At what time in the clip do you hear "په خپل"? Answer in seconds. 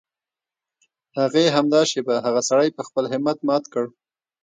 2.77-3.03